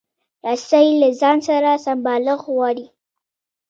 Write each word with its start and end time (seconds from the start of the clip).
رسۍ 0.45 0.87
له 1.01 1.09
ځان 1.19 1.37
سره 1.47 1.69
سمبالښت 1.85 2.45
غواړي. 2.53 2.85